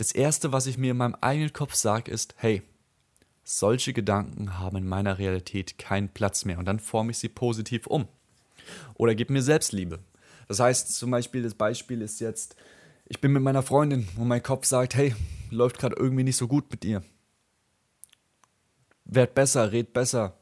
das 0.00 0.12
Erste, 0.12 0.50
was 0.50 0.66
ich 0.66 0.78
mir 0.78 0.92
in 0.92 0.96
meinem 0.96 1.14
eigenen 1.20 1.52
Kopf 1.52 1.74
sage, 1.74 2.10
ist, 2.10 2.34
hey, 2.38 2.62
solche 3.44 3.92
Gedanken 3.92 4.58
haben 4.58 4.78
in 4.78 4.88
meiner 4.88 5.18
Realität 5.18 5.76
keinen 5.76 6.08
Platz 6.08 6.46
mehr 6.46 6.58
und 6.58 6.64
dann 6.64 6.80
forme 6.80 7.10
ich 7.10 7.18
sie 7.18 7.28
positiv 7.28 7.86
um. 7.86 8.08
Oder 8.94 9.14
gebe 9.14 9.34
mir 9.34 9.42
Selbstliebe. 9.42 9.98
Das 10.48 10.58
heißt 10.58 10.94
zum 10.94 11.10
Beispiel, 11.10 11.42
das 11.42 11.54
Beispiel 11.54 12.00
ist 12.00 12.18
jetzt, 12.18 12.56
ich 13.04 13.20
bin 13.20 13.32
mit 13.32 13.42
meiner 13.42 13.62
Freundin 13.62 14.08
und 14.16 14.26
mein 14.26 14.42
Kopf 14.42 14.64
sagt, 14.64 14.94
hey, 14.94 15.14
läuft 15.50 15.78
gerade 15.78 15.96
irgendwie 15.96 16.24
nicht 16.24 16.38
so 16.38 16.48
gut 16.48 16.70
mit 16.70 16.82
ihr. 16.82 17.02
Werd 19.04 19.34
besser, 19.34 19.70
red 19.70 19.92
besser. 19.92 20.34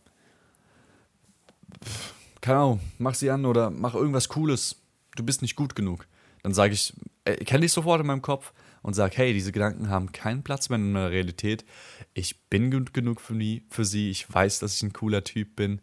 Keine 2.41 2.59
Ahnung, 2.59 2.81
mach 2.99 3.15
sie 3.15 3.31
an 3.31 3.45
oder 3.45 3.71
mach 3.71 3.97
irgendwas 3.97 4.29
Cooles. 4.29 4.77
Du 5.17 5.25
bist 5.25 5.43
nicht 5.43 5.57
gut 5.57 5.75
genug. 5.75 6.07
Dann 6.45 6.55
sage 6.55 6.75
ich, 6.75 6.95
äh, 7.25 7.45
kenne 7.45 7.67
ich 7.67 7.73
sofort 7.73 8.01
in 8.01 8.07
meinem 8.07 8.23
Kopf, 8.23 8.53
und 8.89 8.95
sage, 8.95 9.19
hey, 9.19 9.35
diese 9.35 9.53
Gedanken 9.53 9.91
haben 9.91 10.13
keinen 10.13 10.43
Platz 10.43 10.71
mehr 10.71 10.79
in 10.79 10.93
meiner 10.93 11.11
Realität. 11.11 11.67
Ich 12.15 12.41
bin 12.49 12.71
gut 12.71 12.95
genug 12.95 13.21
für, 13.21 13.35
die, 13.35 13.67
für 13.69 13.85
sie. 13.85 14.09
Ich 14.09 14.33
weiß, 14.33 14.61
dass 14.61 14.77
ich 14.77 14.83
ein 14.83 14.95
cooler 14.95 15.25
Typ 15.25 15.57
bin. 15.57 15.83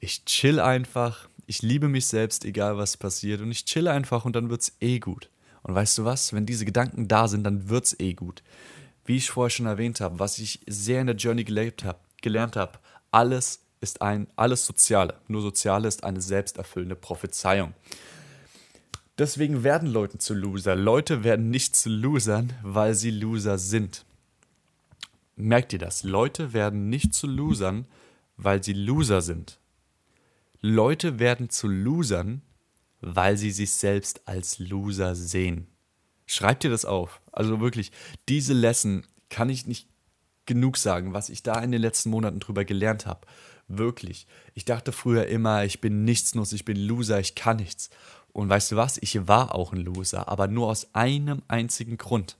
Ich 0.00 0.24
chill 0.24 0.58
einfach. 0.58 1.28
Ich 1.46 1.62
liebe 1.62 1.86
mich 1.86 2.06
selbst, 2.06 2.44
egal 2.44 2.76
was 2.76 2.96
passiert. 2.96 3.40
Und 3.40 3.52
ich 3.52 3.66
chill 3.66 3.86
einfach 3.86 4.24
und 4.24 4.34
dann 4.34 4.50
wird's 4.50 4.72
eh 4.80 4.98
gut. 4.98 5.30
Und 5.62 5.76
weißt 5.76 5.98
du 5.98 6.04
was? 6.04 6.32
Wenn 6.32 6.44
diese 6.44 6.64
Gedanken 6.64 7.06
da 7.06 7.28
sind, 7.28 7.44
dann 7.44 7.68
wird's 7.68 7.94
eh 8.00 8.14
gut. 8.14 8.42
Wie 9.04 9.18
ich 9.18 9.30
vorher 9.30 9.50
schon 9.50 9.66
erwähnt 9.66 10.00
habe, 10.00 10.18
was 10.18 10.40
ich 10.40 10.58
sehr 10.66 11.00
in 11.00 11.06
der 11.06 11.14
Journey 11.14 11.44
gelebt 11.44 11.84
hab, 11.84 12.04
gelernt 12.20 12.56
habe, 12.56 12.80
alles 13.12 13.60
ist 13.80 14.02
ein, 14.02 14.26
alles 14.34 14.66
Soziale. 14.66 15.14
Nur 15.28 15.42
Soziale 15.42 15.86
ist 15.86 16.02
eine 16.02 16.20
selbsterfüllende 16.20 16.96
Prophezeiung. 16.96 17.74
Deswegen 19.20 19.64
werden 19.64 19.86
Leute 19.86 20.16
zu 20.16 20.32
Loser. 20.32 20.74
Leute 20.74 21.24
werden 21.24 21.50
nicht 21.50 21.76
zu 21.76 21.90
Losern, 21.90 22.54
weil 22.62 22.94
sie 22.94 23.10
Loser 23.10 23.58
sind. 23.58 24.06
Merkt 25.36 25.74
ihr 25.74 25.78
das? 25.78 26.04
Leute 26.04 26.54
werden 26.54 26.88
nicht 26.88 27.12
zu 27.12 27.26
Losern, 27.26 27.84
weil 28.38 28.64
sie 28.64 28.72
Loser 28.72 29.20
sind. 29.20 29.58
Leute 30.62 31.18
werden 31.18 31.50
zu 31.50 31.68
Losern, 31.68 32.40
weil 33.02 33.36
sie 33.36 33.50
sich 33.50 33.72
selbst 33.72 34.26
als 34.26 34.58
Loser 34.58 35.14
sehen. 35.14 35.66
Schreibt 36.24 36.64
ihr 36.64 36.70
das 36.70 36.86
auf. 36.86 37.20
Also 37.30 37.60
wirklich, 37.60 37.92
diese 38.26 38.54
Lesson 38.54 39.02
kann 39.28 39.50
ich 39.50 39.66
nicht 39.66 39.86
genug 40.46 40.78
sagen, 40.78 41.12
was 41.12 41.28
ich 41.28 41.42
da 41.42 41.62
in 41.62 41.72
den 41.72 41.82
letzten 41.82 42.08
Monaten 42.08 42.40
drüber 42.40 42.64
gelernt 42.64 43.04
habe. 43.04 43.26
Wirklich. 43.68 44.26
Ich 44.54 44.64
dachte 44.64 44.92
früher 44.92 45.26
immer, 45.26 45.64
ich 45.64 45.82
bin 45.82 46.04
nichtsnutzig, 46.04 46.60
ich 46.60 46.64
bin 46.64 46.78
Loser, 46.78 47.20
ich 47.20 47.34
kann 47.34 47.58
nichts. 47.58 47.90
Und 48.32 48.48
weißt 48.48 48.72
du 48.72 48.76
was? 48.76 48.98
Ich 49.00 49.26
war 49.26 49.54
auch 49.54 49.72
ein 49.72 49.80
Loser, 49.80 50.28
aber 50.28 50.46
nur 50.46 50.68
aus 50.68 50.94
einem 50.94 51.42
einzigen 51.48 51.96
Grund. 51.96 52.36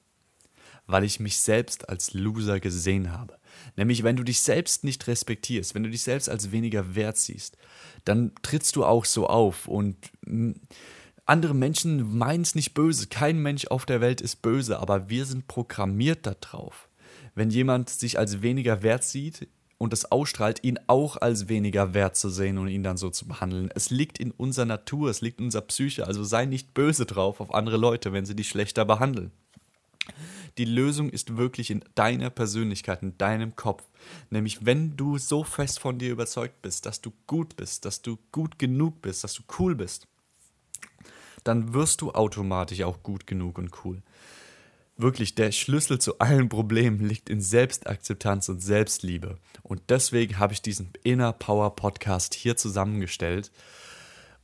Weil 0.86 1.04
ich 1.04 1.20
mich 1.20 1.38
selbst 1.38 1.88
als 1.88 2.14
Loser 2.14 2.60
gesehen 2.60 3.12
habe. 3.12 3.38
Nämlich, 3.76 4.02
wenn 4.02 4.16
du 4.16 4.24
dich 4.24 4.40
selbst 4.40 4.84
nicht 4.84 5.06
respektierst, 5.06 5.74
wenn 5.74 5.82
du 5.82 5.90
dich 5.90 6.02
selbst 6.02 6.28
als 6.28 6.52
weniger 6.52 6.94
wert 6.94 7.16
siehst, 7.16 7.56
dann 8.04 8.32
trittst 8.42 8.76
du 8.76 8.84
auch 8.84 9.04
so 9.04 9.26
auf. 9.26 9.68
Und 9.68 9.96
hm, 10.24 10.60
andere 11.26 11.54
Menschen 11.54 12.18
meinen 12.18 12.42
es 12.42 12.54
nicht 12.54 12.74
böse. 12.74 13.06
Kein 13.06 13.38
Mensch 13.38 13.66
auf 13.66 13.86
der 13.86 14.00
Welt 14.00 14.20
ist 14.20 14.42
böse, 14.42 14.78
aber 14.80 15.08
wir 15.08 15.26
sind 15.26 15.46
programmiert 15.46 16.26
darauf. 16.26 16.88
Wenn 17.34 17.50
jemand 17.50 17.88
sich 17.90 18.18
als 18.18 18.42
weniger 18.42 18.82
wert 18.82 19.04
sieht, 19.04 19.48
und 19.80 19.94
es 19.94 20.12
ausstrahlt, 20.12 20.62
ihn 20.62 20.78
auch 20.88 21.16
als 21.16 21.48
weniger 21.48 21.94
wert 21.94 22.14
zu 22.14 22.28
sehen 22.28 22.58
und 22.58 22.68
ihn 22.68 22.82
dann 22.82 22.98
so 22.98 23.08
zu 23.08 23.26
behandeln. 23.26 23.70
Es 23.74 23.88
liegt 23.88 24.18
in 24.18 24.30
unserer 24.30 24.66
Natur, 24.66 25.08
es 25.08 25.22
liegt 25.22 25.38
in 25.40 25.46
unserer 25.46 25.62
Psyche, 25.62 26.06
also 26.06 26.22
sei 26.22 26.44
nicht 26.44 26.74
böse 26.74 27.06
drauf 27.06 27.40
auf 27.40 27.54
andere 27.54 27.78
Leute, 27.78 28.12
wenn 28.12 28.26
sie 28.26 28.36
dich 28.36 28.50
schlechter 28.50 28.84
behandeln. 28.84 29.30
Die 30.58 30.66
Lösung 30.66 31.08
ist 31.08 31.38
wirklich 31.38 31.70
in 31.70 31.82
deiner 31.94 32.28
Persönlichkeit, 32.28 33.02
in 33.02 33.16
deinem 33.16 33.56
Kopf. 33.56 33.82
Nämlich, 34.28 34.66
wenn 34.66 34.98
du 34.98 35.16
so 35.16 35.44
fest 35.44 35.80
von 35.80 35.98
dir 35.98 36.10
überzeugt 36.10 36.60
bist, 36.60 36.84
dass 36.84 37.00
du 37.00 37.12
gut 37.26 37.56
bist, 37.56 37.86
dass 37.86 38.02
du 38.02 38.18
gut 38.32 38.58
genug 38.58 39.00
bist, 39.00 39.24
dass 39.24 39.32
du 39.32 39.42
cool 39.58 39.74
bist, 39.74 40.06
dann 41.42 41.72
wirst 41.72 42.02
du 42.02 42.12
automatisch 42.12 42.82
auch 42.82 43.02
gut 43.02 43.26
genug 43.26 43.56
und 43.56 43.70
cool 43.82 44.02
wirklich 45.02 45.34
der 45.34 45.52
Schlüssel 45.52 45.98
zu 45.98 46.18
allen 46.18 46.48
Problemen 46.48 47.00
liegt 47.00 47.28
in 47.28 47.40
Selbstakzeptanz 47.40 48.48
und 48.48 48.60
Selbstliebe. 48.60 49.38
Und 49.62 49.82
deswegen 49.88 50.38
habe 50.38 50.52
ich 50.52 50.62
diesen 50.62 50.92
Inner 51.02 51.32
Power 51.32 51.74
Podcast 51.76 52.34
hier 52.34 52.56
zusammengestellt, 52.56 53.50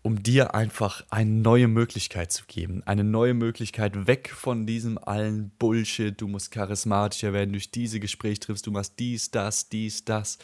um 0.02 0.22
dir 0.22 0.54
einfach 0.54 1.04
eine 1.10 1.30
neue 1.30 1.68
Möglichkeit 1.68 2.32
zu 2.32 2.44
geben. 2.46 2.82
Eine 2.84 3.04
neue 3.04 3.34
Möglichkeit 3.34 4.06
weg 4.06 4.30
von 4.34 4.66
diesem 4.66 4.98
allen 4.98 5.50
Bullshit. 5.58 6.20
Du 6.20 6.28
musst 6.28 6.50
charismatischer 6.50 7.32
werden, 7.32 7.52
durch 7.52 7.70
diese 7.70 8.00
Gespräche 8.00 8.40
triffst 8.40 8.66
du 8.66 8.70
machst 8.70 8.94
dies, 8.98 9.30
das, 9.30 9.68
dies, 9.68 10.04
das. 10.04 10.38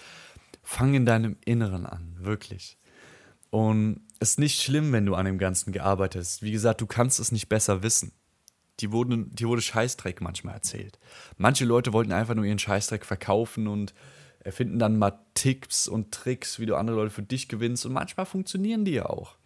Fang 0.63 0.95
in 0.95 1.07
deinem 1.07 1.37
Inneren 1.45 1.87
an, 1.87 2.17
wirklich. 2.19 2.79
Und 3.51 4.01
es 4.19 4.31
ist 4.31 4.39
nicht 4.39 4.63
schlimm, 4.63 4.93
wenn 4.93 5.07
du 5.07 5.15
an 5.15 5.27
dem 5.27 5.39
Ganzen 5.39 5.73
gearbeitet 5.73 6.23
hast. 6.23 6.43
Wie 6.43 6.53
gesagt, 6.53 6.81
du 6.81 6.87
kannst 6.87 7.21
es 7.21 7.33
nicht 7.33 7.49
besser 7.49 7.83
wissen 7.83 8.13
die, 8.83 8.93
wurden, 8.93 9.35
die 9.35 9.47
wurde 9.47 9.63
Scheißdreck 9.63 10.21
manchmal 10.21 10.55
erzählt. 10.55 10.99
Manche 11.39 11.65
Leute 11.65 11.93
wollten 11.93 12.13
einfach 12.13 12.35
nur 12.35 12.45
ihren 12.45 12.59
Scheißdreck 12.59 13.05
verkaufen 13.05 13.69
und 13.69 13.95
erfinden 14.41 14.79
dann 14.79 14.99
mal 14.99 15.19
Tipps 15.35 15.89
und 15.89 16.13
Tricks, 16.13 16.59
wie 16.59 16.67
du 16.67 16.77
andere 16.77 16.97
Leute 16.97 17.11
für 17.11 17.23
dich 17.23 17.49
gewinnst. 17.49 17.87
Und 17.87 17.93
manchmal 17.93 18.27
funktionieren 18.27 18.85
die 18.85 18.93
ja 18.93 19.07
auch. 19.07 19.37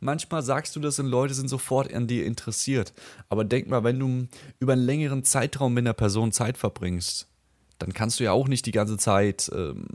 Manchmal 0.00 0.42
sagst 0.42 0.76
du 0.76 0.80
das 0.80 0.98
und 0.98 1.06
Leute 1.06 1.32
sind 1.32 1.48
sofort 1.48 1.92
an 1.94 2.06
dir 2.06 2.26
interessiert. 2.26 2.92
Aber 3.28 3.44
denk 3.44 3.68
mal, 3.68 3.84
wenn 3.84 3.98
du 3.98 4.26
über 4.58 4.74
einen 4.74 4.84
längeren 4.84 5.24
Zeitraum 5.24 5.74
mit 5.74 5.82
einer 5.82 5.94
Person 5.94 6.32
Zeit 6.32 6.58
verbringst, 6.58 7.28
dann 7.78 7.92
kannst 7.92 8.20
du 8.20 8.24
ja 8.24 8.32
auch 8.32 8.48
nicht 8.48 8.66
die 8.66 8.72
ganze 8.72 8.98
Zeit 8.98 9.50
ähm, 9.54 9.86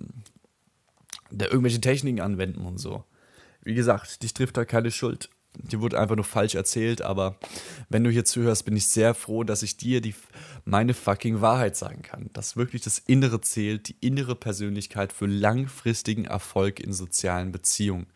irgendwelche 1.30 1.82
Techniken 1.82 2.22
anwenden 2.22 2.66
und 2.66 2.78
so. 2.78 3.04
Wie 3.64 3.76
gesagt, 3.76 4.24
dich 4.24 4.34
trifft 4.34 4.58
da 4.58 4.66
keine 4.66 4.92
Schuld 4.92 5.30
die 5.64 5.80
wurde 5.80 6.00
einfach 6.00 6.16
nur 6.16 6.26
falsch 6.26 6.56
erzählt, 6.56 7.02
aber 7.02 7.38
wenn 7.90 8.04
du 8.04 8.10
hier 8.10 8.26
zuhörst, 8.26 8.66
bin 8.66 8.76
ich 8.76 8.88
sehr 8.88 9.14
froh, 9.14 9.44
dass 9.44 9.64
ich 9.64 9.78
dir 9.78 10.02
die, 10.02 10.16
meine 10.66 10.94
fucking 10.94 11.42
Wahrheit 11.42 11.76
sagen 11.76 12.02
kann. 12.02 12.30
Dass 12.34 12.58
wirklich 12.58 12.82
das 12.82 13.00
Innere 13.00 13.42
zählt, 13.42 13.90
die 13.90 13.96
innere 14.02 14.36
Persönlichkeit 14.36 15.14
für 15.14 15.26
langfristigen 15.26 16.26
Erfolg 16.26 16.80
in 16.80 16.94
sozialen 16.94 17.52
Beziehungen. 17.52 18.08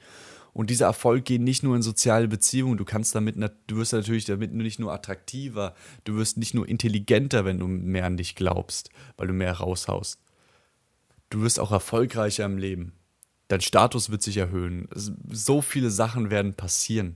Und 0.53 0.69
dieser 0.69 0.87
Erfolg 0.87 1.23
geht 1.25 1.41
nicht 1.41 1.63
nur 1.63 1.77
in 1.77 1.81
soziale 1.81 2.27
Beziehungen, 2.27 2.77
du 2.77 2.83
kannst 2.83 3.15
damit, 3.15 3.37
du 3.67 3.77
wirst 3.77 3.93
natürlich 3.93 4.25
damit 4.25 4.53
nicht 4.53 4.79
nur 4.79 4.91
attraktiver, 4.91 5.75
du 6.03 6.17
wirst 6.17 6.37
nicht 6.37 6.53
nur 6.53 6.67
intelligenter, 6.67 7.45
wenn 7.45 7.57
du 7.57 7.67
mehr 7.67 8.05
an 8.05 8.17
dich 8.17 8.35
glaubst, 8.35 8.89
weil 9.15 9.27
du 9.27 9.33
mehr 9.33 9.53
raushaust. 9.53 10.19
Du 11.29 11.41
wirst 11.41 11.59
auch 11.59 11.71
erfolgreicher 11.71 12.43
im 12.43 12.57
Leben. 12.57 12.91
Dein 13.47 13.61
Status 13.61 14.09
wird 14.09 14.21
sich 14.21 14.37
erhöhen. 14.37 14.89
So 14.93 15.61
viele 15.61 15.89
Sachen 15.89 16.29
werden 16.29 16.53
passieren 16.53 17.15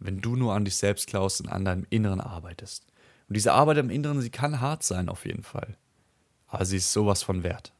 wenn 0.00 0.20
du 0.20 0.36
nur 0.36 0.54
an 0.54 0.64
dich 0.64 0.76
selbst 0.76 1.06
klaust 1.06 1.40
und 1.40 1.48
an 1.48 1.64
deinem 1.64 1.86
Inneren 1.90 2.20
arbeitest. 2.20 2.86
Und 3.28 3.36
diese 3.36 3.52
Arbeit 3.52 3.78
im 3.78 3.90
Inneren, 3.90 4.20
sie 4.20 4.30
kann 4.30 4.60
hart 4.60 4.82
sein 4.82 5.08
auf 5.08 5.24
jeden 5.24 5.44
Fall. 5.44 5.76
Aber 6.48 6.64
sie 6.64 6.78
ist 6.78 6.92
sowas 6.92 7.22
von 7.22 7.44
wert. 7.44 7.72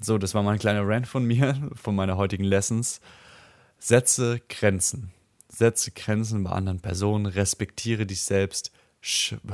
So, 0.00 0.18
das 0.18 0.34
war 0.34 0.42
mein 0.42 0.58
kleiner 0.58 0.86
Rant 0.86 1.06
von 1.06 1.24
mir, 1.24 1.70
von 1.74 1.94
meiner 1.94 2.16
heutigen 2.16 2.44
Lessons. 2.44 3.00
Setze 3.78 4.40
Grenzen. 4.48 5.12
Setze 5.48 5.90
Grenzen 5.90 6.44
bei 6.44 6.50
anderen 6.50 6.80
Personen, 6.80 7.26
respektiere 7.26 8.06
dich 8.06 8.22
selbst, 8.22 8.72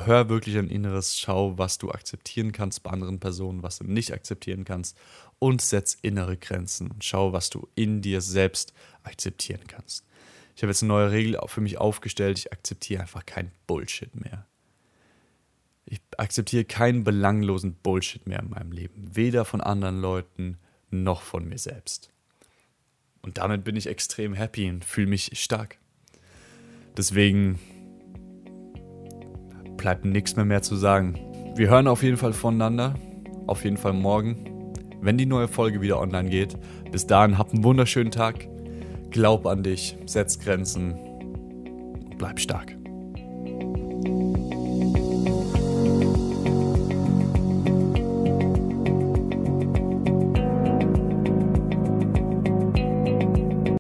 hör 0.05 0.29
wirklich 0.29 0.57
ein 0.57 0.69
Inneres, 0.69 1.19
schau, 1.19 1.59
was 1.59 1.79
du 1.79 1.91
akzeptieren 1.91 2.53
kannst 2.53 2.83
bei 2.83 2.91
anderen 2.91 3.19
Personen, 3.19 3.63
was 3.63 3.79
du 3.79 3.85
nicht 3.85 4.13
akzeptieren 4.13 4.65
kannst 4.65 4.97
und 5.39 5.63
setz 5.63 5.97
innere 6.01 6.37
Grenzen. 6.37 6.95
Schau, 7.01 7.33
was 7.33 7.51
du 7.51 7.67
in 7.75 8.03
dir 8.03 8.21
selbst 8.21 8.75
akzeptieren 9.03 9.67
kannst. 9.67 10.05
Ich 10.59 10.63
habe 10.65 10.73
jetzt 10.73 10.83
eine 10.83 10.89
neue 10.89 11.13
Regel 11.13 11.39
für 11.47 11.61
mich 11.61 11.79
aufgestellt. 11.79 12.37
Ich 12.37 12.53
akzeptiere 12.53 13.03
einfach 13.03 13.25
keinen 13.25 13.53
Bullshit 13.69 14.13
mehr. 14.21 14.45
Ich 15.87 16.01
akzeptiere 16.17 16.65
keinen 16.65 17.05
belanglosen 17.05 17.75
Bullshit 17.75 18.27
mehr 18.27 18.41
in 18.41 18.51
meinem 18.51 18.73
Leben. 18.73 19.15
Weder 19.15 19.45
von 19.45 19.61
anderen 19.61 20.01
Leuten 20.01 20.59
noch 20.91 21.23
von 21.23 21.49
mir 21.49 21.59
selbst. 21.59 22.11
Und 23.23 23.39
damit 23.39 23.63
bin 23.63 23.77
ich 23.77 23.87
extrem 23.87 24.35
happy 24.35 24.69
und 24.69 24.85
fühle 24.85 25.07
mich 25.07 25.31
stark. 25.35 25.79
Deswegen 26.97 27.61
bleibt 29.77 30.05
nichts 30.05 30.35
mehr 30.35 30.45
mehr 30.45 30.63
zu 30.63 30.75
sagen. 30.75 31.15
Wir 31.55 31.71
hören 31.71 31.87
auf 31.87 32.03
jeden 32.03 32.17
Fall 32.17 32.33
voneinander. 32.33 32.97
Auf 33.47 33.63
jeden 33.63 33.77
Fall 33.77 33.93
morgen, 33.93 34.75
wenn 35.03 35.19
die 35.19 35.27
neue 35.27 35.47
Folge 35.47 35.83
wieder 35.83 36.01
online 36.01 36.31
geht. 36.31 36.57
Bis 36.91 37.07
dahin, 37.07 37.39
habt 37.39 37.55
einen 37.55 37.63
wunderschönen 37.63 38.11
Tag. 38.11 38.49
Glaub 39.11 39.47
an 39.47 39.63
dich, 39.63 39.97
setz 40.07 40.39
Grenzen, 40.39 40.95
bleib 42.19 42.39
stark. 42.39 42.78